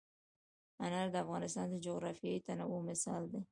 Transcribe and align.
انار 0.85 1.07
د 1.13 1.15
افغانستان 1.23 1.67
د 1.69 1.75
جغرافیوي 1.85 2.39
تنوع 2.47 2.79
مثال 2.89 3.23
دی. 3.33 3.41